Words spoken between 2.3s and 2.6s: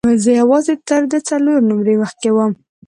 وم.